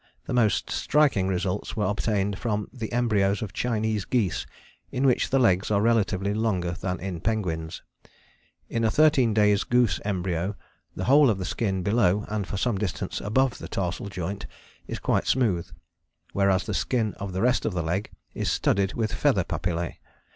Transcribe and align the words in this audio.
The 0.25 0.33
most 0.33 0.71
striking 0.71 1.27
results 1.27 1.75
were 1.75 1.85
obtained 1.85 2.39
from 2.39 2.67
the 2.73 2.91
embryos 2.91 3.43
of 3.43 3.53
Chinese 3.53 4.03
geese 4.03 4.47
in 4.89 5.05
which 5.05 5.29
the 5.29 5.37
legs 5.37 5.69
are 5.69 5.79
relatively 5.79 6.33
longer 6.33 6.71
than 6.71 6.99
in 6.99 7.19
penguins. 7.21 7.83
In 8.67 8.83
a 8.83 8.89
13 8.89 9.31
days 9.35 9.63
goose 9.63 9.99
embryo 10.03 10.55
the 10.95 11.03
whole 11.03 11.29
of 11.29 11.37
the 11.37 11.45
skin 11.45 11.83
below 11.83 12.25
and 12.29 12.47
for 12.47 12.57
some 12.57 12.79
distance 12.79 13.21
above 13.21 13.59
the 13.59 13.67
tarsal 13.67 14.09
joint 14.09 14.47
is 14.87 14.97
quite 14.97 15.27
smooth, 15.27 15.69
whereas 16.33 16.65
the 16.65 16.73
skin 16.73 17.13
of 17.19 17.31
the 17.31 17.41
rest 17.43 17.63
of 17.63 17.73
the 17.75 17.83
leg 17.83 18.09
is 18.33 18.51
studded 18.51 18.95
with 18.95 19.13
feather 19.13 19.43
papillae. 19.43 19.99